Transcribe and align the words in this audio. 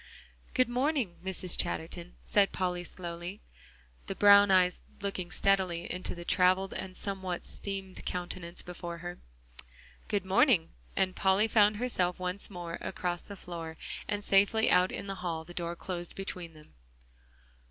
"Good 0.55 0.67
morning, 0.67 1.17
Mrs. 1.23 1.55
Chatterton," 1.55 2.15
said 2.23 2.51
Polly 2.51 2.83
slowly, 2.83 3.39
the 4.07 4.15
brown 4.15 4.49
eyes 4.49 4.81
looking 4.99 5.29
steadily 5.29 5.85
into 5.93 6.15
the 6.15 6.25
traveled 6.25 6.73
and 6.73 6.97
somewhat 6.97 7.45
seamed 7.45 8.03
countenance 8.03 8.63
before 8.63 8.97
her. 9.05 9.19
"Good 10.07 10.25
morning," 10.25 10.71
and 10.95 11.15
Polly 11.15 11.47
found 11.47 11.77
herself 11.77 12.17
once 12.17 12.49
more 12.49 12.79
across 12.81 13.21
the 13.21 13.37
floor, 13.37 13.77
and 14.07 14.23
safely 14.23 14.71
out 14.71 14.91
in 14.91 15.05
the 15.05 15.13
hall, 15.21 15.43
the 15.45 15.53
door 15.53 15.75
closed 15.75 16.15
between 16.15 16.55
them. 16.55 16.73